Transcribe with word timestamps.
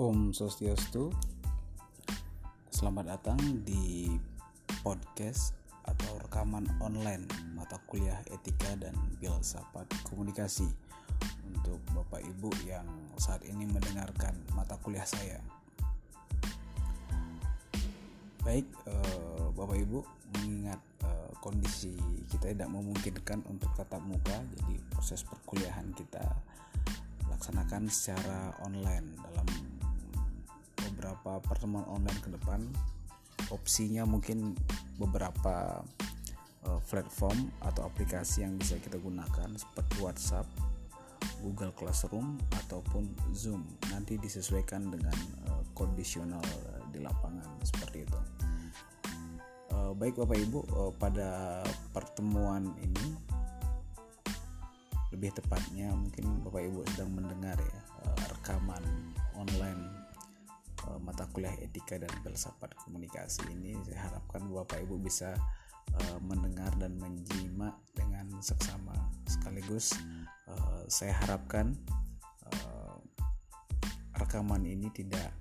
Om 0.00 0.32
Swastiastu 0.32 1.12
Selamat 2.72 3.04
datang 3.20 3.36
di 3.68 4.08
podcast 4.80 5.52
atau 5.84 6.16
rekaman 6.24 6.64
online 6.80 7.28
mata 7.52 7.76
kuliah 7.84 8.16
etika 8.32 8.80
dan 8.80 8.96
filsafat 9.20 9.84
komunikasi 10.08 10.64
untuk 11.44 11.84
Bapak 11.92 12.24
Ibu 12.24 12.48
yang 12.64 12.88
saat 13.20 13.44
ini 13.44 13.68
mendengarkan 13.68 14.40
mata 14.56 14.80
kuliah 14.80 15.04
saya. 15.04 15.36
Baik, 18.40 18.64
eh, 18.88 19.46
Bapak 19.52 19.84
Ibu, 19.84 20.00
mengingat 20.40 20.80
eh, 21.04 21.30
kondisi 21.44 21.92
kita 22.32 22.48
tidak 22.56 22.72
memungkinkan 22.72 23.44
untuk 23.52 23.68
tatap 23.76 24.00
muka, 24.00 24.40
jadi 24.56 24.80
proses 24.96 25.20
perkuliahan 25.28 25.92
kita 25.92 26.24
laksanakan 27.28 27.92
secara 27.92 28.56
online 28.64 29.20
dalam 29.20 29.69
beberapa 31.30 31.46
pertemuan 31.46 31.86
online 31.86 32.18
ke 32.26 32.30
depan 32.34 32.60
opsinya 33.54 34.02
mungkin 34.02 34.58
beberapa 34.98 35.78
uh, 36.66 36.80
platform 36.90 37.54
atau 37.62 37.86
aplikasi 37.86 38.42
yang 38.42 38.58
bisa 38.58 38.74
kita 38.82 38.98
gunakan 38.98 39.54
seperti 39.54 39.94
WhatsApp, 40.02 40.46
Google 41.38 41.70
Classroom 41.78 42.34
ataupun 42.66 43.14
Zoom. 43.30 43.62
Nanti 43.94 44.18
disesuaikan 44.18 44.90
dengan 44.90 45.14
uh, 45.46 45.62
kondisional 45.70 46.42
uh, 46.42 46.82
di 46.90 46.98
lapangan 46.98 47.46
seperti 47.62 48.02
itu. 48.02 48.18
Uh, 49.70 49.94
baik 49.94 50.18
Bapak 50.18 50.34
Ibu, 50.34 50.60
uh, 50.74 50.92
pada 50.98 51.62
pertemuan 51.94 52.74
ini 52.82 53.06
lebih 55.14 55.30
tepatnya 55.30 55.94
mungkin 55.94 56.42
Bapak 56.42 56.62
Ibu 56.66 56.82
sedang 56.90 57.14
mendengar 57.14 57.54
ya 57.54 57.80
uh, 58.02 58.18
rekaman 58.34 58.82
online 59.38 59.99
Eh, 60.90 60.98
mata 60.98 61.26
kuliah 61.30 61.54
etika 61.62 61.94
dan 61.94 62.10
filsafat 62.22 62.74
komunikasi 62.82 63.46
ini 63.54 63.78
saya 63.86 64.10
harapkan 64.10 64.42
Bapak 64.50 64.82
Ibu 64.82 64.98
bisa 64.98 65.38
uh, 65.94 66.18
mendengar 66.18 66.74
dan 66.82 66.98
menyimak 66.98 67.78
dengan 67.94 68.26
seksama. 68.42 68.94
Sekaligus 69.30 69.94
uh, 70.50 70.82
saya 70.90 71.14
harapkan 71.22 71.78
rekaman 74.20 74.68
ini 74.68 74.92
tidak 74.92 75.32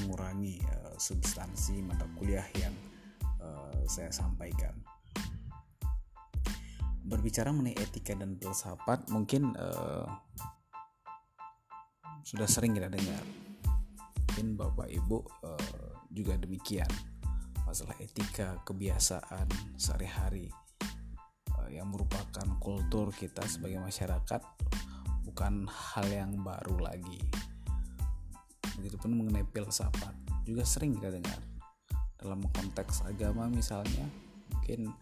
mengurangi 0.00 0.56
substansi 0.96 1.84
mata 1.84 2.08
kuliah 2.16 2.46
yang 2.56 2.72
saya 3.84 4.08
sampaikan. 4.08 4.72
Berbicara 7.04 7.52
mengenai 7.52 7.76
etika 7.76 8.16
dan 8.16 8.40
filsafat 8.40 9.12
mungkin 9.12 9.52
sudah 12.24 12.48
sering 12.48 12.76
kita 12.76 12.88
dengar. 12.90 13.24
Mungkin 14.30 14.56
bapak 14.56 14.88
ibu 14.88 15.24
uh, 15.44 15.92
juga 16.12 16.36
demikian. 16.38 16.88
Masalah 17.66 17.94
etika 18.02 18.58
kebiasaan 18.66 19.46
sehari-hari 19.78 20.50
uh, 21.54 21.68
yang 21.70 21.90
merupakan 21.90 22.46
kultur 22.58 23.14
kita 23.14 23.44
sebagai 23.46 23.78
masyarakat 23.82 24.42
bukan 25.26 25.66
hal 25.68 26.06
yang 26.08 26.32
baru 26.40 26.78
lagi. 26.82 27.20
Begitupun 28.80 29.12
mengenai 29.12 29.44
filsafat 29.50 30.14
juga 30.42 30.64
sering 30.64 30.96
kita 30.96 31.12
dengar. 31.12 31.38
Dalam 32.20 32.44
konteks 32.52 33.04
agama 33.08 33.48
misalnya 33.48 34.04
mungkin 34.52 34.92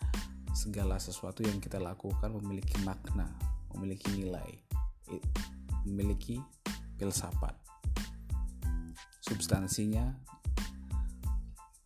segala 0.55 0.99
sesuatu 0.99 1.43
yang 1.47 1.59
kita 1.63 1.79
lakukan 1.79 2.31
memiliki 2.35 2.79
makna 2.83 3.27
memiliki 3.75 4.11
nilai 4.15 4.59
memiliki 5.87 6.41
filsafat. 6.99 7.55
Substansinya 9.23 10.05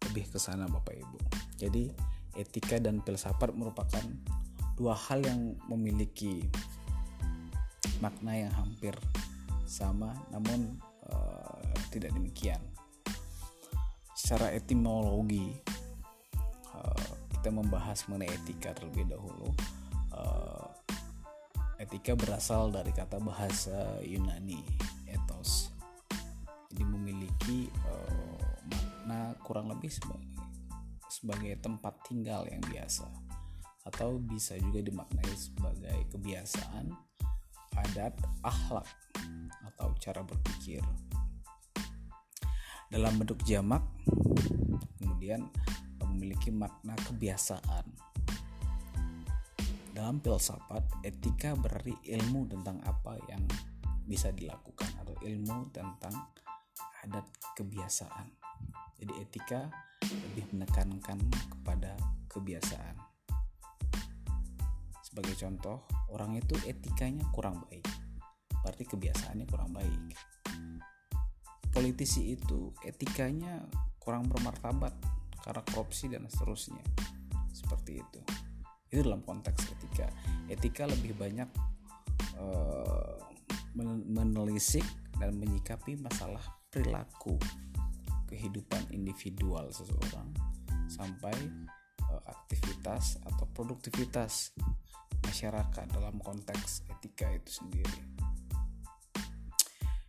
lebih 0.09 0.29
ke 0.29 0.39
sana 0.41 0.69
Bapak 0.69 0.97
Ibu. 0.97 1.19
Jadi 1.61 1.89
etika 2.37 2.81
dan 2.81 3.05
filsafat 3.05 3.53
merupakan 3.53 4.03
dua 4.77 4.97
hal 4.97 5.21
yang 5.21 5.57
memiliki 5.69 6.49
makna 8.01 8.35
yang 8.35 8.53
hampir 8.57 8.97
sama 9.69 10.17
namun 10.33 10.81
uh, 11.09 11.77
tidak 11.93 12.13
demikian. 12.17 12.61
Secara 14.17 14.53
etimologi 14.53 15.57
uh, 16.73 17.13
kita 17.37 17.49
membahas 17.53 18.05
mengenai 18.09 18.33
etika 18.33 18.77
terlebih 18.77 19.09
dahulu. 19.13 19.49
Uh, 20.13 20.69
etika 21.81 22.15
berasal 22.15 22.69
dari 22.71 22.93
kata 22.95 23.19
bahasa 23.19 23.99
Yunani 24.05 24.63
jadi 26.73 26.89
memiliki 26.89 27.69
uh, 27.85 28.41
makna 28.73 29.37
kurang 29.45 29.69
lebih 29.69 29.93
sebagai, 29.93 30.41
sebagai 31.13 31.53
tempat 31.61 32.01
tinggal 32.09 32.49
yang 32.49 32.65
biasa. 32.65 33.05
Atau 33.85 34.17
bisa 34.17 34.57
juga 34.57 34.81
dimaknai 34.81 35.37
sebagai 35.37 36.09
kebiasaan 36.17 36.97
adat 37.77 38.17
akhlak 38.41 38.89
atau 39.69 39.93
cara 40.01 40.25
berpikir. 40.25 40.81
Dalam 42.89 43.21
bentuk 43.21 43.41
jamak 43.45 43.85
kemudian 44.97 45.45
memiliki 46.09 46.49
makna 46.49 46.97
kebiasaan. 47.05 47.85
Dalam 49.93 50.25
filsafat 50.25 51.05
etika 51.05 51.53
berarti 51.53 51.93
ilmu 52.17 52.49
tentang 52.49 52.81
apa 52.89 53.21
yang 53.29 53.45
bisa 54.09 54.33
dilakukan 54.33 54.89
atau 55.05 55.15
ilmu 55.21 55.69
tentang 55.73 56.33
adat 57.03 57.27
kebiasaan. 57.59 58.31
Jadi 59.03 59.13
etika 59.19 59.67
lebih 60.07 60.47
menekankan 60.55 61.19
kepada 61.51 61.99
kebiasaan. 62.31 62.97
Sebagai 65.03 65.35
contoh, 65.37 65.85
orang 66.15 66.39
itu 66.39 66.57
etikanya 66.65 67.27
kurang 67.35 67.61
baik. 67.69 67.85
Berarti 68.63 68.85
kebiasaannya 68.87 69.47
kurang 69.51 69.75
baik. 69.75 70.15
Politisi 71.73 72.33
itu 72.33 72.73
etikanya 72.87 73.61
kurang 73.99 74.31
bermartabat 74.31 74.95
karena 75.43 75.63
korupsi 75.69 76.09
dan 76.09 76.25
seterusnya. 76.31 76.85
Seperti 77.53 78.01
itu. 78.01 78.21
Itu 78.89 79.05
dalam 79.05 79.21
konteks 79.27 79.73
etika. 79.75 80.09
Etika 80.49 80.87
lebih 80.87 81.17
banyak 81.19 81.49
uh, 82.39 83.19
menelisik 84.13 84.85
dan 85.17 85.37
menyikapi 85.37 85.97
masalah 85.97 86.62
perilaku 86.73 87.37
kehidupan 88.33 88.89
individual 88.97 89.69
seseorang 89.69 90.33
sampai 90.89 91.37
uh, 92.09 92.23
aktivitas 92.33 93.21
atau 93.29 93.45
produktivitas 93.53 94.57
masyarakat 95.21 95.87
dalam 95.93 96.17
konteks 96.25 96.89
etika 96.89 97.29
itu 97.29 97.61
sendiri. 97.61 98.01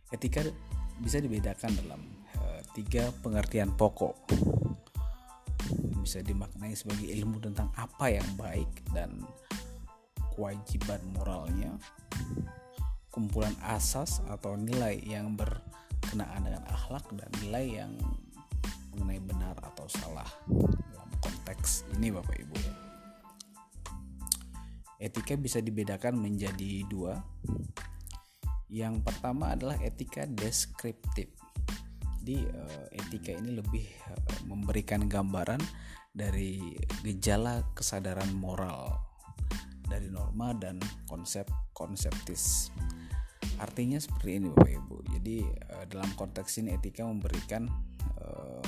Etika 0.08 0.40
bisa 1.04 1.20
dibedakan 1.20 1.72
dalam 1.84 2.00
uh, 2.40 2.60
tiga 2.72 3.12
pengertian 3.20 3.76
pokok. 3.76 4.16
Bisa 6.00 6.20
dimaknai 6.20 6.76
sebagai 6.76 7.08
ilmu 7.12 7.40
tentang 7.40 7.72
apa 7.76 8.12
yang 8.12 8.28
baik 8.36 8.68
dan 8.92 9.24
kewajiban 10.36 11.00
moralnya, 11.16 11.72
kumpulan 13.08 13.56
asas 13.64 14.20
atau 14.28 14.58
nilai 14.58 15.00
yang 15.00 15.32
ber 15.32 15.73
berkenaan 16.14 16.46
dengan 16.46 16.62
akhlak 16.70 17.10
dan 17.18 17.26
nilai 17.42 17.82
yang 17.82 17.92
mengenai 18.94 19.18
benar 19.18 19.58
atau 19.66 19.90
salah 19.90 20.30
dalam 20.94 21.10
konteks 21.18 21.90
ini 21.98 22.14
Bapak 22.14 22.38
Ibu. 22.38 22.54
Etika 25.02 25.34
bisa 25.34 25.58
dibedakan 25.58 26.14
menjadi 26.22 26.86
dua. 26.86 27.18
Yang 28.70 29.02
pertama 29.02 29.58
adalah 29.58 29.74
etika 29.82 30.22
deskriptif. 30.30 31.34
Jadi 32.22 32.46
eh, 32.46 32.86
etika 32.94 33.34
ini 33.34 33.58
lebih 33.58 33.82
eh, 33.82 34.38
memberikan 34.46 35.10
gambaran 35.10 35.58
dari 36.14 36.78
gejala 37.02 37.74
kesadaran 37.74 38.30
moral 38.38 39.02
dari 39.90 40.06
norma 40.14 40.54
dan 40.54 40.78
konsep 41.10 41.50
konseptis 41.74 42.70
Artinya 43.58 43.98
seperti 44.02 44.42
ini 44.42 44.48
Bapak 44.50 44.72
Ibu. 44.72 44.96
Jadi 45.18 45.36
uh, 45.46 45.84
dalam 45.86 46.10
konteks 46.18 46.58
ini 46.58 46.74
etika 46.74 47.06
memberikan 47.06 47.70
uh, 48.18 48.64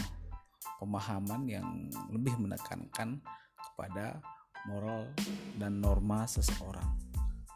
pemahaman 0.78 1.48
yang 1.48 1.90
lebih 2.12 2.38
menekankan 2.38 3.18
kepada 3.56 4.22
moral 4.70 5.10
dan 5.58 5.82
norma 5.82 6.26
seseorang 6.30 6.86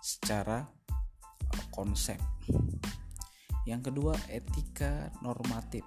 secara 0.03 0.67
uh, 1.55 1.67
konsep. 1.71 2.19
Yang 3.69 3.93
kedua, 3.93 4.17
etika 4.33 5.13
normatif. 5.23 5.85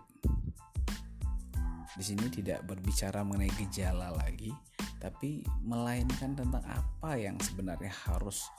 Di 1.93 2.01
sini 2.01 2.25
tidak 2.31 2.65
berbicara 2.65 3.21
mengenai 3.21 3.53
gejala 3.53 4.09
lagi, 4.17 4.49
tapi 4.97 5.45
melainkan 5.61 6.33
tentang 6.33 6.63
apa 6.65 7.19
yang 7.19 7.37
sebenarnya 7.37 7.91
harus 8.09 8.49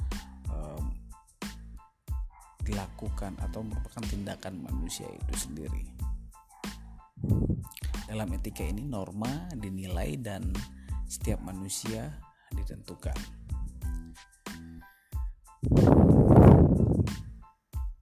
dilakukan 2.64 3.36
atau 3.44 3.60
merupakan 3.60 4.02
tindakan 4.08 4.64
manusia 4.64 5.04
itu 5.12 5.34
sendiri. 5.36 5.84
Dalam 8.08 8.28
etika 8.36 8.64
ini 8.64 8.84
norma 8.84 9.48
dinilai 9.52 10.16
dan 10.20 10.48
setiap 11.04 11.40
manusia 11.44 12.08
ditentukan. 12.52 13.16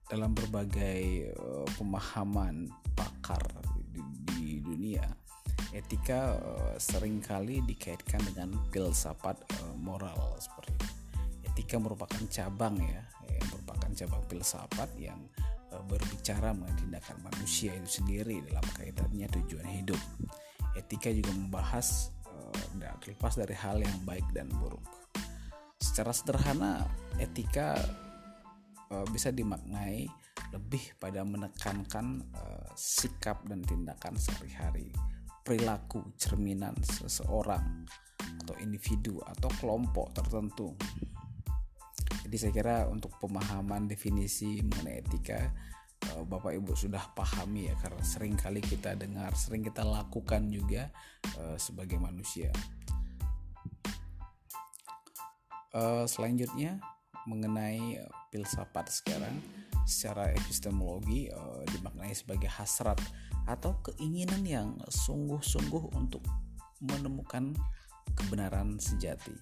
Dalam 0.07 0.31
berbagai 0.37 1.33
uh, 1.33 1.65
pemahaman 1.73 2.69
pakar 2.93 3.41
di, 4.37 4.61
dunia, 4.61 5.01
etika 5.73 6.37
uh, 6.37 6.75
sering 6.77 7.17
kali 7.17 7.65
dikaitkan 7.65 8.21
dengan 8.29 8.53
filsafat 8.69 9.41
uh, 9.41 9.75
moral 9.81 10.37
seperti 10.37 10.69
itu. 10.77 10.87
Etika 11.49 11.81
merupakan 11.81 12.21
cabang 12.29 12.77
ya, 12.77 13.01
cabang 13.93 14.25
filsafat 14.27 14.89
yang 14.97 15.17
uh, 15.73 15.83
berbicara 15.85 16.53
mengenai 16.53 16.77
tindakan 16.81 17.17
manusia 17.23 17.71
itu 17.73 18.01
sendiri 18.01 18.41
dalam 18.49 18.65
kaitannya 18.77 19.27
tujuan 19.41 19.67
hidup. 19.69 20.01
Etika 20.73 21.13
juga 21.13 21.31
membahas 21.33 22.09
uh, 22.27 22.57
terlepas 23.01 23.37
dari 23.37 23.55
hal 23.57 23.81
yang 23.81 23.97
baik 24.05 24.25
dan 24.33 24.49
buruk. 24.57 24.83
Secara 25.77 26.11
sederhana, 26.15 26.83
etika 27.21 27.77
uh, 28.89 29.05
bisa 29.09 29.29
dimaknai 29.29 30.09
lebih 30.53 30.97
pada 31.01 31.25
menekankan 31.25 32.21
uh, 32.33 32.69
sikap 32.77 33.45
dan 33.49 33.61
tindakan 33.65 34.17
sehari-hari 34.17 34.93
perilaku 35.43 36.15
cerminan 36.15 36.73
seseorang 36.79 37.83
atau 38.43 38.55
individu 38.63 39.19
atau 39.27 39.51
kelompok 39.59 40.15
tertentu. 40.15 40.71
Jadi 42.23 42.35
saya 42.39 42.51
kira 42.51 42.75
untuk 42.87 43.13
pemahaman 43.19 43.85
definisi 43.85 44.63
mengenai 44.63 45.03
etika 45.03 45.51
eh, 46.09 46.23
Bapak 46.23 46.55
Ibu 46.55 46.73
sudah 46.73 47.13
pahami 47.13 47.69
ya 47.71 47.75
karena 47.79 48.03
sering 48.03 48.35
kali 48.39 48.59
kita 48.63 48.95
dengar, 48.95 49.33
sering 49.35 49.63
kita 49.63 49.83
lakukan 49.85 50.47
juga 50.51 50.89
uh, 51.39 51.57
sebagai 51.59 51.99
manusia. 51.99 52.51
Uh, 55.73 56.05
selanjutnya 56.05 56.77
mengenai 57.25 57.97
filsafat 58.29 58.93
sekarang 58.93 59.41
secara 59.87 60.31
epistemologi 60.31 61.31
dimaknai 61.71 62.13
sebagai 62.15 62.51
hasrat 62.51 62.99
atau 63.47 63.75
keinginan 63.83 64.43
yang 64.47 64.69
sungguh-sungguh 64.87 65.91
untuk 65.95 66.23
menemukan 66.83 67.55
kebenaran 68.15 68.79
sejati. 68.79 69.35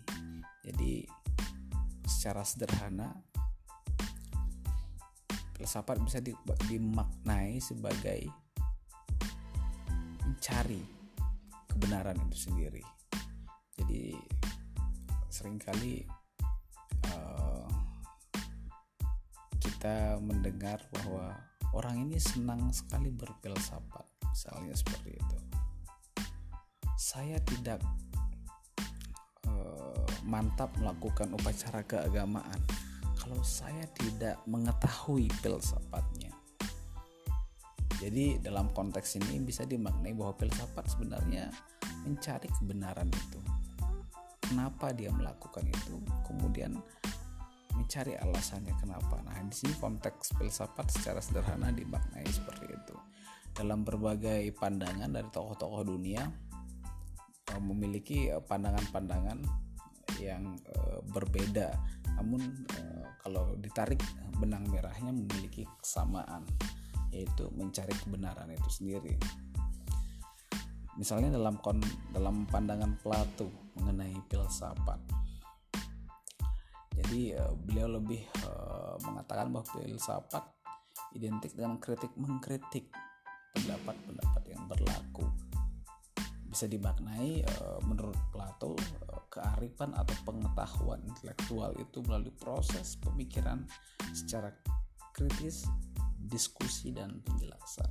Jadi 0.62 1.06
secara 2.06 2.42
sederhana 2.46 3.14
filsafat 5.56 6.02
bisa 6.02 6.20
dimaknai 6.66 7.62
sebagai 7.62 8.26
mencari 10.26 10.82
kebenaran 11.70 12.18
itu 12.30 12.50
sendiri. 12.50 12.84
Jadi 13.78 14.18
sering 15.30 15.58
kali 15.58 16.06
uh, 17.10 17.66
kita 19.62 20.18
mendengar 20.22 20.82
bahwa 20.94 21.34
orang 21.72 22.04
ini 22.10 22.20
senang 22.20 22.70
sekali 22.76 23.10
berfilsafat 23.10 24.06
misalnya 24.28 24.76
seperti 24.76 25.16
itu 25.16 25.38
saya 27.00 27.40
tidak 27.44 27.82
mantap 30.26 30.74
melakukan 30.78 31.34
upacara 31.34 31.82
keagamaan 31.86 32.60
kalau 33.18 33.40
saya 33.46 33.86
tidak 33.98 34.42
mengetahui 34.50 35.30
filsafatnya 35.42 36.34
jadi 38.02 38.42
dalam 38.42 38.74
konteks 38.74 39.22
ini 39.22 39.38
bisa 39.46 39.62
dimaknai 39.66 40.18
bahwa 40.18 40.34
filsafat 40.38 40.90
sebenarnya 40.90 41.54
mencari 42.02 42.50
kebenaran 42.50 43.10
itu 43.14 43.40
kenapa 44.42 44.90
dia 44.92 45.14
melakukan 45.14 45.64
itu 45.70 46.02
kemudian 46.26 46.82
mencari 47.76 48.14
alasannya 48.20 48.76
kenapa. 48.78 49.20
Nah, 49.24 49.40
di 49.48 49.56
sini 49.56 49.74
konteks 49.80 50.36
filsafat 50.36 50.92
secara 50.92 51.24
sederhana 51.24 51.72
dimaknai 51.72 52.28
seperti 52.28 52.68
itu. 52.68 52.96
Dalam 53.52 53.84
berbagai 53.84 54.48
pandangan 54.56 55.12
dari 55.12 55.28
tokoh-tokoh 55.28 55.84
dunia 55.84 56.24
eh, 57.52 57.62
memiliki 57.62 58.32
eh, 58.32 58.40
pandangan-pandangan 58.40 59.71
yang 60.22 60.54
uh, 60.78 61.02
berbeda. 61.10 61.74
Namun 62.22 62.42
uh, 62.78 63.06
kalau 63.26 63.58
ditarik 63.58 64.02
benang 64.38 64.66
merahnya 64.70 65.10
memiliki 65.10 65.66
kesamaan 65.82 66.46
yaitu 67.12 67.50
mencari 67.52 67.92
kebenaran 68.06 68.48
itu 68.54 68.70
sendiri. 68.72 69.18
Misalnya 70.96 71.34
dalam 71.34 71.60
kon, 71.60 71.82
dalam 72.14 72.48
pandangan 72.48 72.96
Plato 73.02 73.52
mengenai 73.76 74.16
filsafat 74.32 75.22
jadi 77.02 77.40
uh, 77.40 77.54
beliau 77.56 77.98
lebih 77.98 78.22
uh, 78.46 78.96
mengatakan 79.08 79.50
bahwa 79.50 79.66
filsafat 79.68 80.44
identik 81.16 81.56
dengan 81.56 81.80
kritik 81.80 82.12
mengkritik 82.20 82.92
pendapat-pendapat 83.56 84.44
yang 84.48 84.64
berlaku 84.70 85.26
bisa 86.52 86.68
dimaknai 86.68 87.48
uh, 87.48 87.80
menurut 87.88 88.20
Plato 88.28 88.76
uh, 88.76 89.24
kearifan 89.32 89.96
atau 89.96 90.12
pengetahuan 90.28 91.00
intelektual 91.08 91.72
itu 91.80 92.04
melalui 92.04 92.36
proses 92.36 93.00
pemikiran 93.00 93.64
secara 94.12 94.52
kritis 95.16 95.64
diskusi 96.20 96.92
dan 96.92 97.24
penjelasan. 97.24 97.88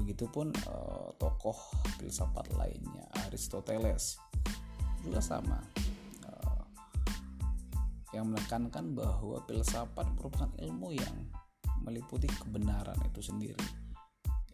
Begitupun 0.00 0.56
uh, 0.64 1.12
tokoh 1.20 1.60
filsafat 2.00 2.56
lainnya 2.56 3.04
Aristoteles 3.28 4.16
juga 5.04 5.20
sama. 5.20 5.60
Yang 8.14 8.30
menekankan 8.30 8.94
bahwa 8.94 9.42
filsafat 9.42 10.06
merupakan 10.14 10.46
ilmu 10.62 10.94
yang 10.94 11.16
meliputi 11.82 12.30
kebenaran 12.30 12.94
itu 13.10 13.18
sendiri 13.18 13.83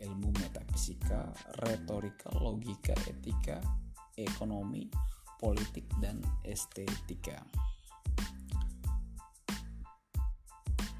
ilmu 0.00 0.32
metafisika, 0.40 1.32
retorika, 1.60 2.32
logika, 2.40 2.96
etika, 3.06 3.60
ekonomi, 4.16 4.88
politik, 5.36 5.84
dan 6.00 6.20
estetika. 6.44 7.44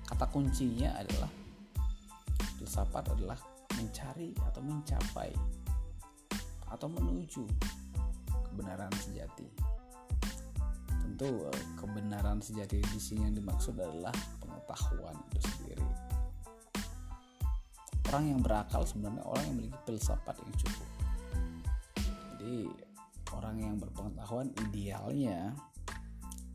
Kata 0.05 0.27
kuncinya 0.29 1.01
adalah 1.01 1.33
filsafat 2.61 3.17
adalah 3.17 3.41
mencari 3.81 4.37
atau 4.45 4.61
mencapai 4.61 5.33
atau 6.69 6.89
menuju 6.93 7.49
kebenaran 8.53 8.93
sejati 9.01 9.71
tentu 11.21 11.45
eh, 11.53 11.65
kebenaran 11.77 12.41
sejati 12.41 12.81
di 12.81 13.01
sini 13.03 13.29
yang 13.29 13.37
dimaksud 13.37 13.77
adalah 13.77 14.15
pengetahuan 14.41 15.13
itu 15.29 15.41
sendiri. 15.53 15.85
Orang 18.11 18.26
yang 18.26 18.43
berakal 18.43 18.83
sebenarnya 18.83 19.23
orang 19.23 19.43
yang 19.47 19.55
memiliki 19.55 19.79
filsafat 19.87 20.35
yang 20.43 20.52
cukup. 20.59 20.88
Jadi 22.35 22.59
orang 23.31 23.57
yang 23.62 23.75
berpengetahuan 23.79 24.50
idealnya 24.67 25.55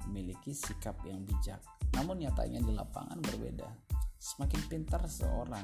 memiliki 0.07 0.51
sikap 0.51 0.99
yang 1.07 1.23
bijak. 1.23 1.63
Namun 1.95 2.27
nyatanya 2.27 2.59
di 2.59 2.75
lapangan 2.75 3.23
berbeda. 3.23 3.71
Semakin 4.19 4.61
pintar 4.67 5.07
seorang 5.07 5.63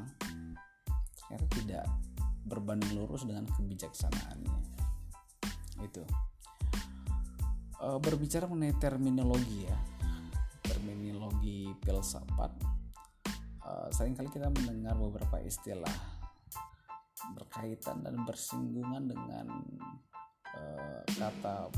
ternyata 1.28 1.48
tidak 1.60 1.86
berbanding 2.48 2.96
lurus 2.96 3.28
dengan 3.28 3.44
kebijaksanaannya. 3.52 4.58
Itu 5.84 6.08
uh, 7.82 8.00
berbicara 8.00 8.48
mengenai 8.48 8.78
terminologi 8.78 9.66
ya 9.66 9.78
terminologi 10.62 11.74
filsafat 11.84 12.71
uh, 13.72 13.88
sering 13.96 14.14
kali 14.14 14.28
kita 14.28 14.52
mendengar 14.52 15.00
beberapa 15.00 15.40
istilah 15.40 15.96
berkaitan 17.38 18.04
dan 18.04 18.28
bersinggungan 18.28 19.08
dengan 19.08 19.48
uh, 20.58 21.02
kata 21.16 21.72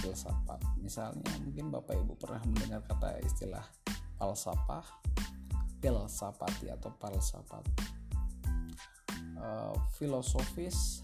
filsafat. 0.00 0.60
Misalnya 0.80 1.28
mungkin 1.42 1.68
bapak 1.74 1.98
ibu 1.98 2.14
pernah 2.16 2.40
mendengar 2.48 2.80
kata 2.86 3.20
istilah 3.20 3.64
falsafah 4.16 4.86
filsafati 5.78 6.72
atau 6.72 6.90
falsafat. 6.98 7.64
Uh, 9.38 9.74
filosofis 9.94 11.02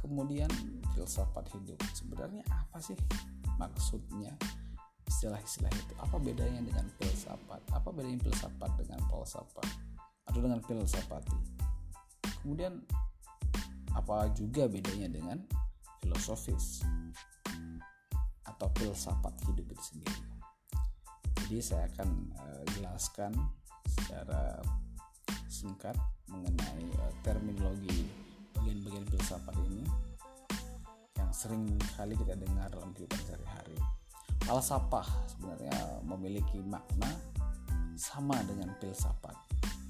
kemudian 0.00 0.48
filsafat 0.94 1.48
hidup. 1.56 1.80
Sebenarnya 1.92 2.44
apa 2.48 2.78
sih 2.80 2.96
maksudnya 3.58 4.36
istilah-istilah 5.18 5.74
itu. 5.74 5.94
Apa 5.98 6.16
bedanya 6.22 6.62
dengan 6.62 6.86
filsafat? 6.94 7.58
Apa 7.74 7.90
bedanya 7.90 8.22
filsafat 8.22 8.70
dengan 8.78 9.02
falsafah 9.10 9.66
atau 10.30 10.38
dengan 10.38 10.62
filsafati? 10.62 11.34
Kemudian 12.46 12.78
apa 13.98 14.30
juga 14.30 14.70
bedanya 14.70 15.10
dengan 15.10 15.42
filosofis? 15.98 16.86
Atau 18.46 18.70
filsafat 18.78 19.34
hidup 19.50 19.66
itu 19.74 19.82
sendiri? 19.82 20.22
Jadi 21.50 21.66
saya 21.66 21.90
akan 21.90 22.08
uh, 22.38 22.62
jelaskan 22.78 23.34
secara 23.90 24.62
singkat 25.50 25.98
mengenai 26.30 26.86
uh, 27.02 27.12
terminologi 27.26 28.06
bagian-bagian 28.54 29.02
filsafat 29.10 29.56
ini 29.66 29.82
yang 31.18 31.30
sering 31.34 31.66
kali 31.98 32.14
kita 32.14 32.38
dengar 32.38 32.70
dalam 32.70 32.94
kehidupan 32.94 33.18
sehari-hari. 33.26 33.74
Falsafah 34.48 35.04
sebenarnya 35.28 35.76
memiliki 36.08 36.56
makna 36.64 37.12
sama 38.00 38.40
dengan 38.48 38.72
filsafat. 38.80 39.36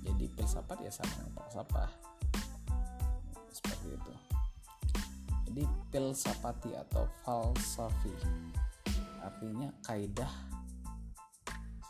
Jadi 0.02 0.26
filsafat 0.34 0.82
ya 0.82 0.90
sama 0.90 1.14
dengan 1.14 1.32
falsafah. 1.38 1.90
Seperti 3.54 3.94
itu. 3.94 4.12
Jadi 5.46 5.62
filsafati 5.94 6.70
atau 6.74 7.06
falsafi 7.22 8.10
artinya 9.22 9.70
kaidah 9.86 10.32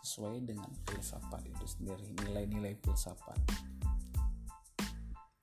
sesuai 0.04 0.44
dengan 0.44 0.68
filsafat 0.84 1.40
itu 1.48 1.64
sendiri, 1.64 2.04
nilai-nilai 2.26 2.76
filsafat. 2.84 3.38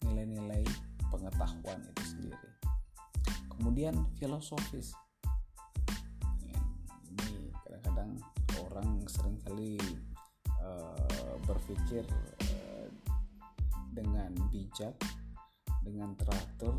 Nilai-nilai 0.05 0.61
pengetahuan 1.09 1.79
itu 1.89 2.03
sendiri. 2.05 2.49
Kemudian 3.49 3.97
filosofis. 4.21 4.93
Kadang-kadang 7.95 8.19
orang 8.67 8.89
sering 9.07 9.39
kali 9.47 9.79
uh, 10.59 11.39
berpikir 11.47 12.03
uh, 12.43 12.91
dengan 13.95 14.35
bijak, 14.51 14.91
dengan 15.79 16.11
teratur, 16.19 16.75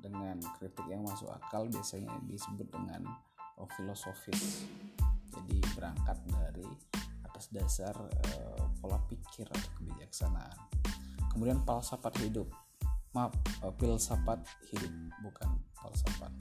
dengan 0.00 0.40
kritik 0.56 0.88
yang 0.88 1.04
masuk 1.04 1.28
akal 1.28 1.68
biasanya 1.68 2.08
disebut 2.24 2.64
dengan 2.72 3.04
filosofis. 3.76 4.64
Jadi 5.28 5.60
berangkat 5.76 6.16
dari 6.24 6.64
atas 7.28 7.52
dasar 7.52 7.92
uh, 8.00 8.64
pola 8.80 8.96
pikir 9.12 9.44
atau 9.44 9.70
kebijaksanaan. 9.76 10.56
Kemudian 11.36 11.60
falsafat 11.68 12.16
hidup 12.24 12.48
maaf 13.12 13.36
uh, 13.60 13.76
filsafat 13.76 14.40
hidup 14.72 14.92
bukan 15.20 15.60
falsafat 15.76 16.32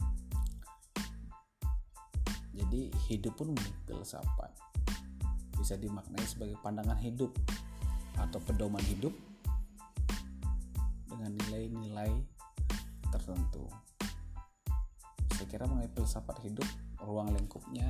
jadi 2.74 2.90
hidup 3.06 3.38
pun 3.38 3.54
filsafat 3.86 4.50
bisa 5.62 5.78
dimaknai 5.78 6.26
sebagai 6.26 6.58
pandangan 6.58 6.98
hidup 6.98 7.30
atau 8.18 8.42
pedoman 8.42 8.82
hidup 8.90 9.14
dengan 11.06 11.38
nilai-nilai 11.38 12.10
tertentu. 13.14 13.70
Saya 15.38 15.46
kira 15.46 15.70
mengenai 15.70 15.94
filsafat 15.94 16.42
hidup 16.42 16.66
ruang 17.06 17.30
lingkupnya 17.30 17.86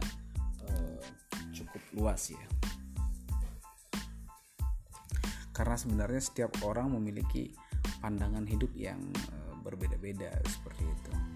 uh, 0.67 0.99
cukup 1.55 1.79
luas 1.95 2.35
ya. 2.35 2.43
Karena 5.55 5.79
sebenarnya 5.79 6.19
setiap 6.19 6.51
orang 6.67 6.91
memiliki 6.91 7.55
pandangan 8.03 8.43
hidup 8.51 8.75
yang 8.75 8.99
uh, 9.31 9.55
berbeda-beda 9.63 10.43
seperti 10.43 10.83
itu. 10.83 11.32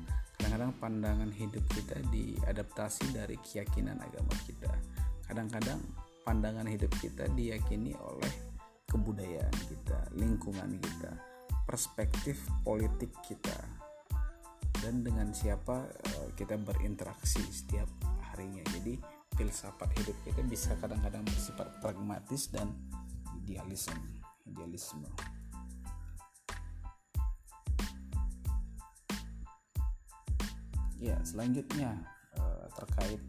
Kadang-kadang 0.47 0.79
pandangan 0.79 1.31
hidup 1.35 1.65
kita 1.75 1.99
diadaptasi 2.07 3.11
dari 3.11 3.35
keyakinan 3.35 3.99
agama 3.99 4.31
kita. 4.47 4.71
Kadang-kadang 5.27 5.75
pandangan 6.23 6.63
hidup 6.63 6.87
kita 7.03 7.27
diyakini 7.35 7.91
oleh 7.99 8.31
kebudayaan 8.87 9.57
kita, 9.67 10.07
lingkungan 10.15 10.79
kita, 10.79 11.19
perspektif 11.67 12.39
politik 12.63 13.11
kita, 13.27 13.59
dan 14.79 15.03
dengan 15.03 15.35
siapa 15.35 15.83
uh, 15.83 16.31
kita 16.39 16.55
berinteraksi 16.55 17.43
setiap 17.51 17.91
harinya. 18.31 18.63
Jadi 18.71 18.95
filsafat 19.35 19.99
hidup 19.99 20.15
kita 20.23 20.47
bisa 20.47 20.79
kadang-kadang 20.79 21.27
bersifat 21.27 21.75
pragmatis 21.83 22.47
dan 22.55 22.71
idealisme. 23.43 23.99
Idealisme. 24.47 25.11
Ya 30.97 31.17
selanjutnya 31.21 31.93
uh, 32.41 32.65
terkait 32.73 33.21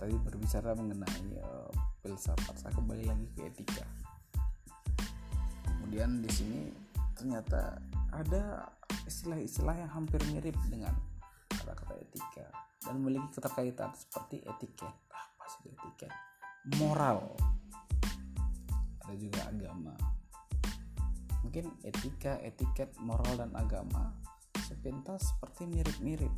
tadi 0.00 0.18
berbicara 0.18 0.74
mengenai 0.74 1.38
uh, 1.38 1.70
filsafat. 2.02 2.58
Saya 2.58 2.72
kembali 2.74 3.06
lagi 3.06 3.26
ke 3.36 3.46
etika. 3.46 3.86
Kemudian 5.62 6.24
di 6.24 6.30
sini 6.32 6.60
ternyata 7.14 7.78
ada 8.10 8.66
istilah-istilah 9.06 9.76
yang 9.78 9.90
hampir 9.92 10.18
mirip 10.32 10.56
dengan 10.66 10.96
kata-kata 11.52 11.94
etika 12.02 12.48
dan 12.82 12.98
memiliki 12.98 13.38
keterkaitan 13.38 13.94
seperti 13.94 14.42
etiket. 14.42 14.94
Apa 15.12 15.44
sih 15.54 15.70
etiket? 15.70 16.12
Moral. 16.82 17.36
Ada 19.06 19.14
juga 19.14 19.40
agama. 19.46 19.94
Mungkin 21.46 21.68
etika 21.84 22.40
etiket 22.42 22.90
moral 22.98 23.38
dan 23.38 23.52
agama 23.54 24.21
sepintas 24.72 25.20
seperti 25.36 25.68
mirip-mirip. 25.68 26.32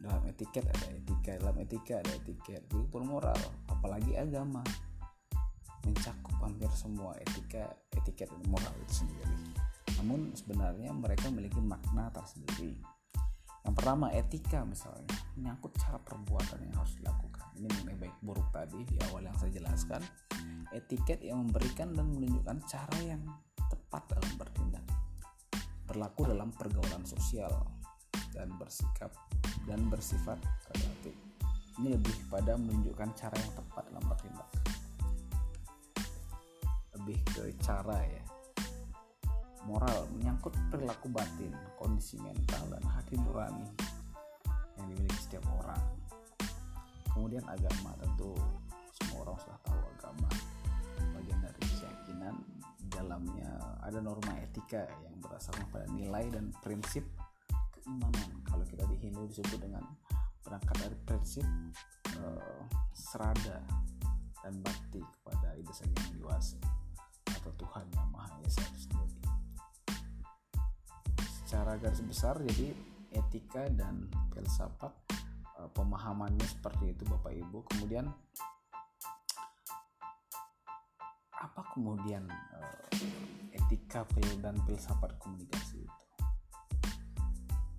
Dalam 0.00 0.22
etiket 0.28 0.68
ada 0.68 0.86
etika 0.92 1.32
dalam 1.40 1.56
etika 1.56 1.94
ada 2.04 2.12
etiket. 2.12 2.60
Pun 2.68 3.08
moral 3.08 3.40
apalagi 3.72 4.20
agama. 4.20 4.60
Mencakup 5.80 6.36
hampir 6.44 6.68
semua 6.76 7.16
etika 7.24 7.72
etiket 7.96 8.28
dan 8.28 8.44
moral 8.52 8.72
itu 8.84 9.04
sendiri. 9.04 9.36
Namun 9.96 10.36
sebenarnya 10.36 10.92
mereka 10.92 11.32
memiliki 11.32 11.60
makna 11.64 12.12
tersendiri. 12.12 12.76
Yang 13.64 13.74
pertama 13.80 14.12
etika 14.12 14.60
misalnya. 14.68 15.08
Menyangkut 15.40 15.72
cara 15.80 15.96
perbuatan 16.04 16.60
yang 16.68 16.76
harus 16.76 17.00
dilakukan. 17.00 17.48
Ini 17.56 17.68
mengenai 17.68 17.96
baik 17.96 18.16
buruk 18.20 18.48
tadi 18.52 18.84
di 18.84 18.96
awal 19.08 19.24
yang 19.24 19.36
saya 19.40 19.52
jelaskan. 19.56 20.04
Etiket 20.72 21.24
yang 21.24 21.48
memberikan 21.48 21.96
dan 21.96 22.12
menunjukkan 22.12 22.60
cara 22.68 22.96
yang 23.04 23.24
tepat 23.72 24.04
dalam 24.16 24.32
bertindak 24.36 24.99
berlaku 25.90 26.22
dalam 26.30 26.54
pergaulan 26.54 27.02
sosial 27.02 27.50
dan 28.30 28.46
bersikap 28.62 29.10
dan 29.66 29.90
bersifat 29.90 30.38
relatif. 30.70 31.18
Ini 31.82 31.98
lebih 31.98 32.14
pada 32.30 32.54
menunjukkan 32.54 33.10
cara 33.18 33.34
yang 33.34 33.52
tepat 33.58 33.82
dalam 33.90 34.04
bertindak. 34.06 34.48
Lebih 36.94 37.18
ke 37.34 37.42
cara 37.58 37.98
ya. 38.06 38.22
Moral 39.66 40.06
menyangkut 40.14 40.54
perilaku 40.70 41.10
batin, 41.10 41.50
kondisi 41.74 42.22
mental 42.22 42.70
dan 42.70 42.84
hati 42.86 43.18
nurani 43.18 43.66
yang 44.78 44.86
dimiliki 44.94 45.18
setiap 45.18 45.42
orang. 45.58 45.82
Kemudian 47.10 47.42
agama 47.50 47.98
tentu 47.98 48.38
semua 48.94 49.26
orang 49.26 49.36
sudah 49.42 49.58
tahu 49.66 49.80
agama 49.98 50.30
dalamnya. 53.00 53.50
Ada 53.80 54.04
norma 54.04 54.36
etika 54.44 54.84
yang 55.00 55.16
berdasarkan 55.24 55.64
pada 55.72 55.88
nilai 55.96 56.28
dan 56.28 56.52
prinsip 56.60 57.08
keimanan. 57.72 58.44
Kalau 58.44 58.64
kita 58.68 58.84
di 58.84 58.96
Hindu 59.00 59.24
disebut 59.24 59.56
dengan 59.56 59.82
berangkat 60.44 60.76
dari 60.84 60.96
prinsip 61.08 61.46
uh, 62.20 62.60
serada 62.92 63.64
dan 64.40 64.54
bakti 64.64 65.00
kepada 65.00 65.52
ide 65.56 65.72
sang 65.72 65.92
yang 65.92 66.20
dewasa 66.20 66.56
atau 67.28 67.52
Tuhan 67.60 67.84
yang 67.92 68.08
Maha 68.12 68.36
Esa 68.44 68.64
itu 68.64 68.88
sendiri. 68.88 69.16
Secara 71.44 71.76
garis 71.80 72.00
besar 72.04 72.40
jadi 72.40 72.72
etika 73.10 73.68
dan 73.74 74.06
filsafat 74.32 74.92
uh, 75.60 75.68
pemahamannya 75.72 76.46
seperti 76.46 76.96
itu 76.96 77.02
Bapak 77.08 77.32
Ibu. 77.36 77.64
Kemudian 77.74 78.08
apa 81.40 81.64
kemudian 81.72 82.28
uh, 82.28 82.84
etika 83.56 84.04
dan 84.44 84.60
filsafat 84.68 85.16
komunikasi 85.16 85.88
itu? 85.88 86.04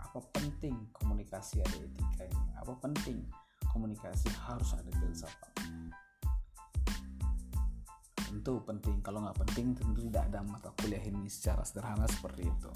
Apa 0.02 0.18
penting 0.34 0.74
komunikasi 0.98 1.62
ada 1.62 1.78
etikanya 1.78 2.58
apa 2.58 2.74
penting 2.82 3.22
komunikasi 3.70 4.34
harus 4.50 4.74
ada 4.74 4.90
filsafat? 4.98 5.54
Tentu 8.18 8.64
penting. 8.66 8.98
Kalau 9.06 9.22
nggak 9.22 9.38
penting 9.46 9.78
tentu 9.78 10.10
tidak 10.10 10.26
ada 10.34 10.42
mata 10.42 10.74
kuliah 10.82 11.04
ini 11.06 11.30
secara 11.30 11.62
sederhana 11.62 12.10
seperti 12.10 12.50
itu. 12.50 12.72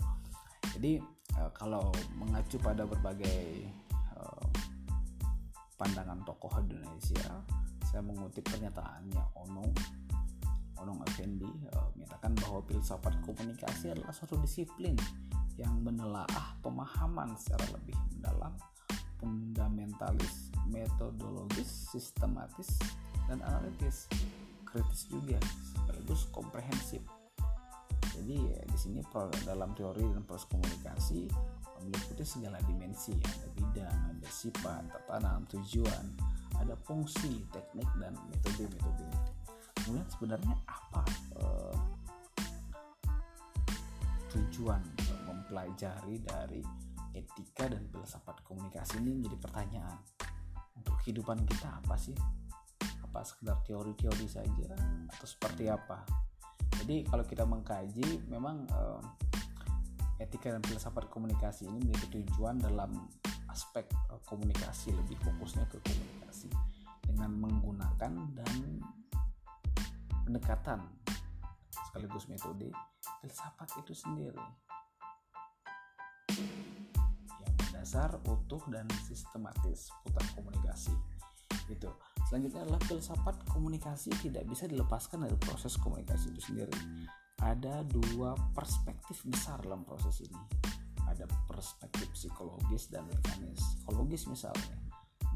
Jadi 0.77 0.93
uh, 1.41 1.49
kalau 1.57 1.89
mengacu 2.13 2.61
pada 2.61 2.85
berbagai 2.85 3.65
uh, 4.13 4.47
pandangan 5.81 6.21
tokoh 6.21 6.61
Indonesia 6.61 7.41
saya 7.85 8.01
mengutip 8.03 8.43
pernyataannya 8.43 9.23
Ono 9.47 9.65
Onong 10.81 11.01
Effendi 11.07 11.47
uh, 11.75 11.89
menyatakan 11.95 12.35
bahwa 12.43 12.59
filsafat 12.67 13.15
komunikasi 13.23 13.95
adalah 13.95 14.11
suatu 14.11 14.35
disiplin 14.43 14.95
yang 15.55 15.71
menelaah 15.81 16.59
pemahaman 16.59 17.31
secara 17.39 17.63
lebih 17.71 17.95
mendalam, 18.11 18.51
fundamentalis, 19.19 20.51
metodologis, 20.67 21.87
sistematis, 21.95 22.75
dan 23.31 23.39
analitis, 23.47 24.11
kritis 24.67 25.07
juga, 25.07 25.39
sekaligus 25.71 26.27
komprehensif. 26.35 27.01
Jadi 28.15 28.35
ya, 28.35 28.59
di 28.67 28.77
sini 28.79 28.99
dalam 29.43 29.75
teori 29.75 30.03
dan 30.03 30.23
proses 30.23 30.47
komunikasi 30.47 31.27
meliputi 31.83 32.23
segala 32.23 32.59
dimensi, 32.63 33.11
ada 33.11 33.47
bidang, 33.55 33.99
ada 34.15 34.29
sifat, 34.31 34.83
tatanan, 34.89 35.43
tujuan, 35.51 36.05
ada 36.57 36.75
fungsi 36.87 37.43
teknik 37.51 37.87
dan 37.99 38.15
metode-metodenya 38.31 39.34
kemudian 39.85 40.09
sebenarnya 40.09 40.55
apa 40.65 41.03
uh, 41.37 41.77
tujuan 44.33 44.81
mempelajari 45.29 46.25
dari 46.25 46.65
etika 47.13 47.69
dan 47.69 47.85
filsafat 47.93 48.41
komunikasi 48.43 48.99
ini 48.99 49.21
menjadi 49.21 49.37
pertanyaan. 49.39 49.97
Untuk 50.75 50.97
kehidupan 51.05 51.45
kita 51.47 51.79
apa 51.85 51.95
sih? 51.95 52.17
Apa 53.05 53.23
sekedar 53.23 53.61
teori-teori 53.63 54.27
saja 54.27 54.75
atau 55.07 55.27
seperti 55.29 55.71
apa? 55.71 56.03
Jadi 56.81 57.07
kalau 57.07 57.23
kita 57.23 57.47
mengkaji 57.47 58.27
memang 58.27 58.67
uh, 58.75 58.99
etika 60.19 60.51
dan 60.51 60.65
filsafat 60.67 61.07
komunikasi 61.07 61.69
ini 61.71 61.79
memiliki 61.79 62.25
tujuan 62.25 62.59
dalam 62.59 63.07
aspek 63.47 63.87
uh, 64.11 64.19
komunikasi 64.27 64.91
lebih 64.91 65.15
fokusnya 65.23 65.63
ke 65.71 65.79
komunikasi 65.79 66.51
dengan 67.07 67.31
menggunakan 67.39 68.11
dan 68.35 68.83
pendekatan 70.25 70.81
sekaligus 71.69 72.25
metode 72.25 72.73
filsafat 73.21 73.69
itu 73.85 73.93
sendiri. 73.93 74.41
Yang 77.45 77.53
berdasar 77.61 78.11
utuh 78.25 78.63
dan 78.73 78.89
sistematis 79.05 79.93
putar 80.01 80.25
komunikasi. 80.33 80.91
Itu 81.69 81.93
selanjutnya 82.25 82.65
adalah 82.65 82.81
filsafat 82.89 83.45
komunikasi 83.53 84.09
tidak 84.19 84.49
bisa 84.49 84.65
dilepaskan 84.65 85.29
dari 85.29 85.37
proses 85.37 85.77
komunikasi 85.77 86.33
itu 86.33 86.41
sendiri. 86.51 86.73
Ada 87.39 87.85
dua 87.85 88.33
perspektif 88.57 89.21
besar 89.29 89.61
dalam 89.61 89.85
proses 89.85 90.25
ini. 90.25 90.41
Ada 91.05 91.29
perspektif 91.45 92.09
psikologis 92.17 92.89
dan 92.89 93.05
mekanis. 93.05 93.61
Psikologis 93.85 94.25
misalnya 94.25 94.77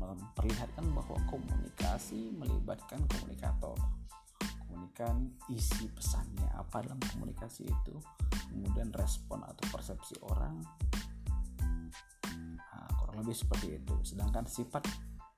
memperlihatkan 0.02 0.86
bahwa 0.96 1.20
komunikasi 1.30 2.34
melibatkan 2.34 3.04
komunikator 3.06 3.78
komunikan 4.80 5.28
isi 5.52 5.92
pesannya 5.92 6.56
apa 6.56 6.80
dalam 6.88 7.04
komunikasi 7.12 7.68
itu 7.68 8.00
kemudian 8.48 8.96
respon 8.96 9.44
atau 9.44 9.60
persepsi 9.76 10.16
orang. 10.24 10.56
Nah, 12.56 12.88
kurang 12.96 13.20
lebih 13.20 13.36
seperti 13.36 13.76
itu. 13.76 13.92
Sedangkan 14.08 14.48
sifat 14.48 14.88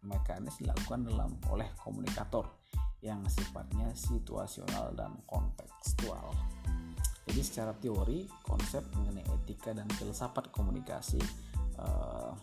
mekanis 0.05 0.61
dilakukan 0.61 1.09
dalam 1.09 1.33
oleh 1.49 1.73
komunikator 1.81 2.53
yang 3.01 3.25
sifatnya 3.25 3.89
situasional 3.97 4.93
dan 4.93 5.17
kontekstual. 5.25 6.37
Jadi 7.25 7.41
secara 7.41 7.73
teori 7.73 8.29
konsep 8.45 8.85
mengenai 8.93 9.25
etika 9.41 9.73
dan 9.73 9.89
filsafat 9.97 10.53
komunikasi 10.53 11.17
uh, 11.81 12.37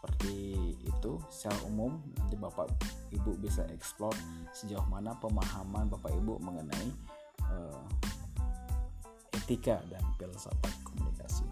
seperti 0.00 0.72
itu 0.80 1.20
secara 1.28 1.60
umum 1.68 2.00
nanti 2.16 2.32
Bapak 2.32 2.72
Ibu 3.12 3.36
bisa 3.36 3.68
eksplor 3.68 4.16
sejauh 4.56 4.88
mana 4.88 5.12
pemahaman 5.20 5.92
Bapak 5.92 6.08
Ibu 6.08 6.40
mengenai 6.40 6.88
uh, 7.44 7.84
etika 9.36 9.84
dan 9.92 10.00
filsafat 10.16 10.72
komunikasi. 10.88 11.44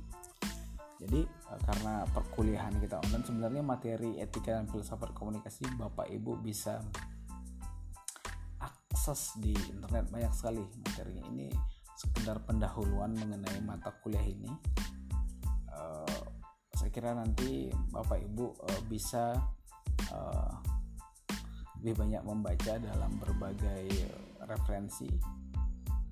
Jadi 0.97 1.29
uh, 1.29 1.61
karena 1.61 2.09
perkuliahan 2.09 2.73
kita 2.81 3.05
online 3.05 3.29
sebenarnya 3.29 3.61
materi 3.61 4.17
etika 4.17 4.57
dan 4.57 4.65
filsafat 4.65 5.13
komunikasi 5.13 5.69
Bapak 5.77 6.09
Ibu 6.09 6.41
bisa 6.41 6.81
akses 8.65 9.37
di 9.45 9.53
internet 9.69 10.09
banyak 10.09 10.33
sekali 10.33 10.65
materinya 10.65 11.25
ini 11.29 11.53
sekedar 12.01 12.41
pendahuluan 12.49 13.13
mengenai 13.13 13.61
mata 13.61 13.93
kuliah 14.01 14.25
ini. 14.25 14.49
Kira 16.99 17.15
nanti 17.15 17.71
Bapak 17.95 18.19
Ibu 18.19 18.59
uh, 18.59 18.83
bisa 18.91 19.31
uh, 20.11 20.51
lebih 21.79 21.95
banyak 21.95 22.27
membaca 22.27 22.75
dalam 22.75 23.23
berbagai 23.23 23.87
referensi. 24.43 25.07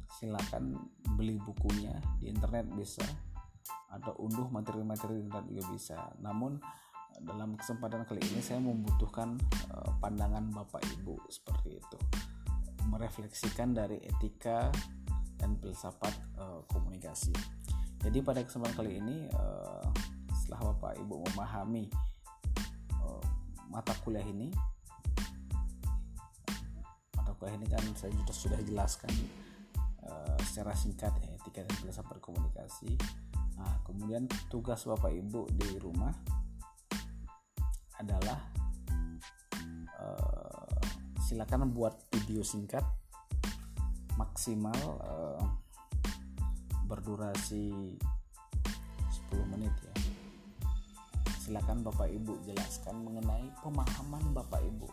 Silakan 0.06 0.78
beli 1.18 1.42
bukunya 1.42 1.90
di 2.22 2.30
internet 2.30 2.70
bisa 2.70 3.02
atau 3.90 4.14
unduh 4.22 4.46
materi-materi 4.46 5.26
internet 5.26 5.50
juga 5.50 5.64
bisa. 5.74 5.98
Namun 6.22 6.54
dalam 7.18 7.58
kesempatan 7.58 8.06
kali 8.06 8.22
ini 8.22 8.38
saya 8.38 8.62
membutuhkan 8.62 9.42
uh, 9.74 9.90
pandangan 9.98 10.54
Bapak 10.54 10.86
Ibu 11.02 11.18
seperti 11.26 11.82
itu. 11.82 11.98
Merefleksikan 12.86 13.74
dari 13.74 13.98
etika 14.06 14.70
dan 15.34 15.58
filsafat 15.58 16.14
uh, 16.38 16.62
komunikasi. 16.70 17.34
Jadi 18.06 18.22
pada 18.22 18.46
kesempatan 18.46 18.78
kali 18.78 19.02
ini 19.02 19.26
uh, 19.34 20.14
setelah 20.46 20.70
Bapak 20.70 20.94
Ibu 21.02 21.26
memahami 21.26 21.90
uh, 23.02 23.26
mata 23.66 23.90
kuliah 24.06 24.22
ini. 24.22 24.54
Mata 27.18 27.34
kuliah 27.34 27.58
ini 27.58 27.66
kan 27.66 27.82
saya 27.98 28.14
juga 28.14 28.30
sudah 28.30 28.62
jelaskan 28.62 29.10
uh, 30.06 30.38
secara 30.46 30.70
singkat 30.78 31.10
ya, 31.18 31.34
etika 31.34 31.66
dan 31.66 31.74
filsafat 31.82 32.22
komunikasi 32.22 32.94
nah 33.56 33.72
kemudian 33.88 34.28
tugas 34.52 34.84
Bapak 34.84 35.16
Ibu 35.16 35.48
di 35.56 35.80
rumah 35.80 36.12
adalah 37.96 38.36
uh, 39.96 40.76
silakan 41.24 41.72
buat 41.72 41.96
video 42.12 42.44
singkat 42.44 42.84
maksimal 44.20 44.76
uh, 45.00 45.40
berdurasi 46.84 47.96
10 49.32 49.52
menit 49.56 49.72
silakan 51.46 51.86
Bapak 51.86 52.10
Ibu 52.10 52.42
jelaskan 52.42 53.06
mengenai 53.06 53.46
pemahaman 53.62 54.34
Bapak 54.34 54.66
Ibu, 54.66 54.90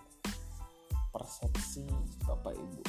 persepsi 1.09 1.81
Bapak 2.29 2.53
Ibu. 2.53 2.81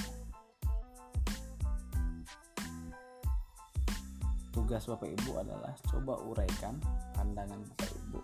Tugas 4.53 4.85
Bapak 4.85 5.09
Ibu 5.09 5.40
adalah 5.40 5.72
coba 5.88 6.20
uraikan 6.29 6.77
pandangan 7.16 7.64
Bapak 7.72 7.88
Ibu 8.05 8.20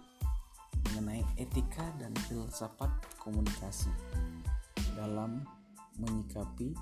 mengenai 0.92 1.24
etika 1.40 1.88
dan 1.96 2.12
filsafat 2.28 2.92
komunikasi 3.16 3.88
dalam 4.92 5.40
menyikapi 5.96 6.76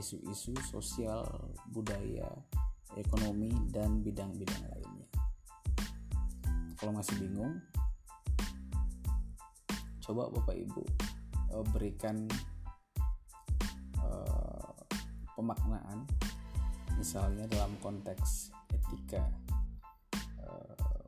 isu-isu 0.00 0.56
sosial, 0.64 1.28
budaya, 1.76 2.32
ekonomi, 2.96 3.52
dan 3.68 4.00
bidang-bidang 4.00 4.64
lainnya 4.64 4.77
kalau 6.78 6.94
masih 6.94 7.18
bingung 7.18 7.58
coba 10.08 10.32
bapak 10.32 10.56
ibu 10.56 10.80
uh, 11.52 11.64
berikan 11.74 12.24
uh, 14.00 14.72
pemaknaan 15.36 16.08
misalnya 16.96 17.46
dalam 17.46 17.76
konteks 17.78 18.50
etika. 18.72 19.22
Uh, 20.40 21.06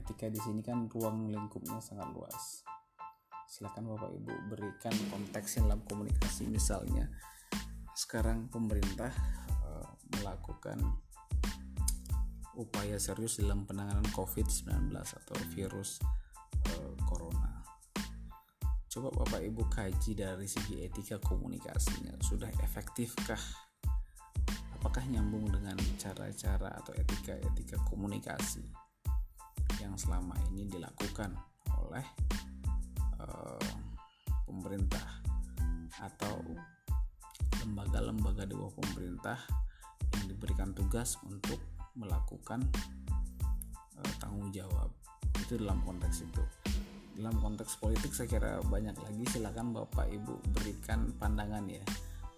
etika 0.00 0.26
di 0.32 0.40
sini 0.42 0.64
kan 0.64 0.90
ruang 0.90 1.30
lingkupnya 1.30 1.78
sangat 1.78 2.10
luas. 2.10 2.64
Silakan 3.46 3.94
bapak 3.94 4.10
ibu 4.16 4.32
berikan 4.50 4.96
konteks 5.12 5.62
dalam 5.62 5.84
komunikasi. 5.86 6.50
Misalnya 6.50 7.06
sekarang 7.94 8.50
pemerintah 8.50 9.14
uh, 9.62 9.92
melakukan 10.18 11.03
upaya 12.54 12.96
serius 12.98 13.42
dalam 13.42 13.66
penanganan 13.66 14.06
COVID-19 14.14 14.94
atau 14.94 15.36
virus 15.54 15.98
uh, 16.70 16.94
corona. 17.06 17.62
Coba 18.86 19.10
Bapak 19.10 19.42
Ibu 19.42 19.66
kaji 19.66 20.14
dari 20.14 20.46
segi 20.46 20.86
etika 20.86 21.18
komunikasinya, 21.18 22.14
sudah 22.22 22.46
efektifkah? 22.62 23.42
Apakah 24.78 25.02
nyambung 25.10 25.50
dengan 25.50 25.74
cara-cara 25.98 26.70
atau 26.78 26.94
etika-etika 26.94 27.80
komunikasi 27.90 28.62
yang 29.82 29.98
selama 29.98 30.38
ini 30.54 30.70
dilakukan 30.70 31.34
oleh 31.82 32.06
uh, 33.18 33.70
pemerintah 34.46 35.24
atau 35.98 36.38
lembaga-lembaga 37.66 38.46
di 38.46 38.54
bawah 38.54 38.78
pemerintah 38.78 39.40
yang 40.14 40.30
diberikan 40.30 40.70
tugas 40.70 41.18
untuk 41.26 41.73
melakukan 41.98 42.62
uh, 43.98 44.14
tanggung 44.18 44.50
jawab. 44.50 44.90
Itu 45.38 45.58
dalam 45.58 45.82
konteks 45.82 46.26
itu. 46.26 46.42
Dalam 47.14 47.38
konteks 47.38 47.78
politik 47.78 48.10
saya 48.10 48.26
kira 48.26 48.52
banyak 48.66 48.94
lagi. 48.98 49.22
Silakan 49.30 49.74
bapak 49.74 50.10
ibu 50.10 50.38
berikan 50.54 51.14
pandangan 51.18 51.66
ya. 51.70 51.82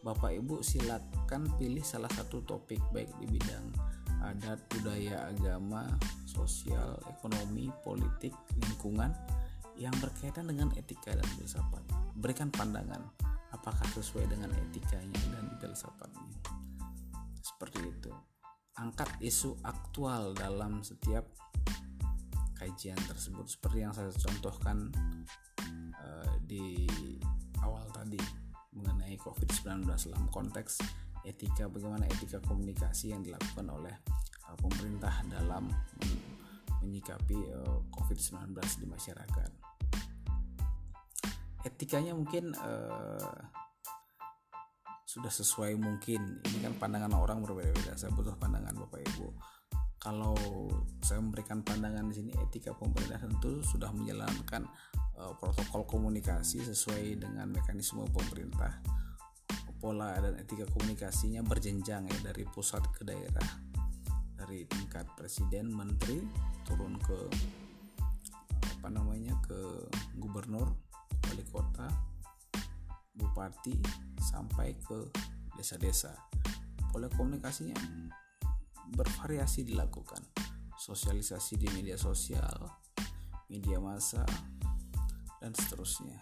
Bapak 0.04 0.36
ibu 0.36 0.60
silakan 0.60 1.48
pilih 1.56 1.82
salah 1.82 2.12
satu 2.12 2.44
topik 2.44 2.78
baik 2.94 3.10
di 3.18 3.26
bidang 3.26 3.66
adat 4.22 4.58
budaya 4.72 5.28
agama 5.28 5.86
sosial 6.24 6.98
ekonomi 7.10 7.68
politik 7.84 8.32
lingkungan 8.58 9.12
yang 9.76 9.92
berkaitan 10.00 10.48
dengan 10.48 10.72
etika 10.78 11.12
dan 11.12 11.28
filsafat. 11.36 11.84
Berikan 12.16 12.48
pandangan 12.48 13.02
apakah 13.52 13.86
sesuai 13.92 14.28
dengan 14.30 14.50
etikanya 14.56 15.20
dan 15.32 15.44
filsafatnya 15.60 16.55
seperti 18.92 19.27
itu 19.27 19.27
angkat 19.27 19.27
isu 19.27 19.51
aktual 19.66 20.22
dalam 20.37 20.83
setiap 20.85 21.27
kajian 22.57 22.99
tersebut 23.11 23.46
seperti 23.51 23.79
yang 23.83 23.92
saya 23.92 24.09
contohkan 24.14 24.88
uh, 25.99 26.35
di 26.46 26.87
awal 27.61 27.85
tadi 27.92 28.18
mengenai 28.72 29.16
COVID-19 29.18 29.85
dalam 29.88 30.27
konteks 30.31 30.81
etika 31.27 31.66
bagaimana 31.66 32.07
etika 32.07 32.38
komunikasi 32.46 33.11
yang 33.11 33.27
dilakukan 33.27 33.66
oleh 33.68 33.94
uh, 34.46 34.57
pemerintah 34.57 35.25
dalam 35.27 35.68
men 36.01 36.14
menyikapi 36.87 37.51
uh, 37.51 37.83
COVID-19 37.90 38.55
di 38.79 38.87
masyarakat. 38.87 39.51
Etikanya 41.66 42.14
mungkin 42.14 42.55
uh, 42.55 43.65
sudah 45.16 45.33
sesuai 45.33 45.81
mungkin. 45.81 46.44
Ini 46.44 46.59
kan 46.68 46.76
pandangan 46.76 47.16
orang 47.16 47.40
berbeda-beda. 47.40 47.96
Saya 47.96 48.12
butuh 48.12 48.37
pandangan 48.37 48.76
Bapak 48.76 49.00
Ibu 49.00 49.57
kalau 50.07 50.38
saya 51.02 51.18
memberikan 51.18 51.66
pandangan 51.66 52.07
di 52.07 52.14
sini 52.14 52.31
etika 52.38 52.70
pemerintah 52.79 53.18
tentu 53.18 53.59
sudah 53.66 53.90
menjalankan 53.90 54.62
uh, 55.18 55.35
protokol 55.35 55.83
komunikasi 55.83 56.62
sesuai 56.62 57.26
dengan 57.26 57.50
mekanisme 57.50 58.07
pemerintah 58.14 58.79
pola 59.83 60.14
dan 60.22 60.38
etika 60.38 60.62
komunikasinya 60.70 61.42
berjenjang 61.42 62.07
ya 62.07 62.18
dari 62.22 62.46
pusat 62.46 62.87
ke 62.94 63.02
daerah 63.02 63.50
dari 64.38 64.62
tingkat 64.70 65.11
presiden 65.18 65.74
menteri 65.74 66.22
turun 66.62 66.96
ke 67.02 67.18
apa 68.79 68.88
namanya 68.88 69.35
ke 69.42 69.90
gubernur 70.22 70.70
wali 71.26 71.44
kota 71.50 71.90
bupati 73.16 73.74
sampai 74.20 74.76
ke 74.76 75.09
desa-desa. 75.57 76.12
Pola 76.92 77.09
komunikasinya 77.12 77.76
bervariasi 78.92 79.64
dilakukan. 79.66 80.20
Sosialisasi 80.76 81.57
di 81.57 81.68
media 81.72 81.96
sosial 81.96 82.87
media 83.46 83.79
massa 83.79 84.26
dan 85.38 85.55
seterusnya. 85.55 86.18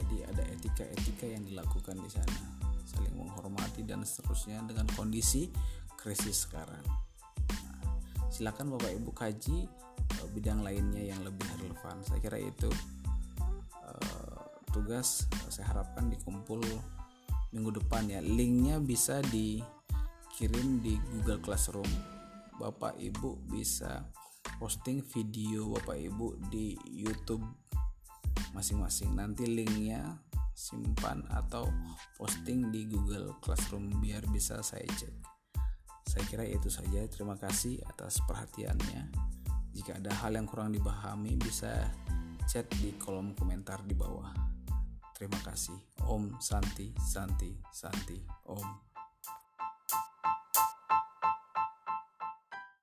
Jadi 0.00 0.16
ada 0.26 0.42
etika-etika 0.50 1.26
yang 1.28 1.44
dilakukan 1.44 1.96
di 2.00 2.10
sana. 2.10 2.40
Saling 2.84 3.14
menghormati 3.16 3.84
dan 3.84 4.04
seterusnya 4.04 4.64
dengan 4.64 4.88
kondisi 4.92 5.48
krisis 5.96 6.48
sekarang. 6.48 6.84
Nah, 7.48 7.80
silakan 8.28 8.76
bapak 8.76 8.92
ibu 8.92 9.10
kaji 9.12 9.68
uh, 10.20 10.28
bidang 10.32 10.60
lainnya 10.64 11.14
yang 11.14 11.20
lebih 11.24 11.46
relevan. 11.60 12.00
Saya 12.04 12.20
kira 12.20 12.40
itu 12.40 12.68
tugas 14.74 15.30
saya 15.46 15.70
harapkan 15.70 16.10
dikumpul 16.10 16.58
minggu 17.54 17.78
depan 17.78 18.10
ya 18.10 18.18
linknya 18.18 18.82
bisa 18.82 19.22
di 19.30 19.62
kirim 20.34 20.82
di 20.82 20.98
Google 21.14 21.38
Classroom. 21.38 21.86
Bapak 22.54 22.98
Ibu 22.98 23.50
bisa 23.50 24.02
posting 24.58 25.02
video 25.14 25.70
Bapak 25.78 25.94
Ibu 25.94 26.50
di 26.50 26.74
YouTube 26.90 27.42
masing-masing. 28.50 29.14
Nanti 29.14 29.46
linknya 29.46 30.18
simpan 30.54 31.22
atau 31.30 31.66
posting 32.18 32.70
di 32.74 32.86
Google 32.86 33.38
Classroom 33.42 33.90
biar 34.02 34.26
bisa 34.30 34.58
saya 34.62 34.86
cek. 34.86 35.14
Saya 36.06 36.24
kira 36.26 36.46
itu 36.46 36.70
saja. 36.70 37.02
Terima 37.10 37.38
kasih 37.38 37.82
atas 37.86 38.22
perhatiannya. 38.26 39.10
Jika 39.74 39.98
ada 39.98 40.14
hal 40.22 40.38
yang 40.38 40.46
kurang 40.46 40.70
dipahami 40.70 41.34
bisa 41.38 41.90
chat 42.46 42.66
di 42.78 42.94
kolom 42.98 43.34
komentar 43.34 43.82
di 43.82 43.94
bawah. 43.98 44.53
Terima 45.14 45.38
kasih. 45.46 45.78
Om 46.10 46.42
Santi 46.42 46.90
Santi 46.98 47.54
Santi 47.70 48.18
Om. 48.50 48.93